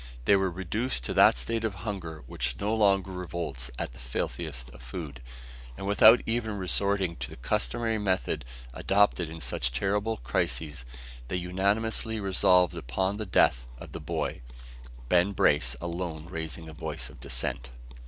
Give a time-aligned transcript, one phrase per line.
[0.25, 4.71] They were reduced to that state of hunger which no longer revolts at the filthiest
[4.71, 5.21] of food;
[5.77, 8.43] and without even resorting to the customary method
[8.73, 10.85] adopted in such terrible crises,
[11.27, 14.41] they unanimously resolved upon the death of the boy,
[15.07, 17.69] Ben Brace alone raising a voice of dissent!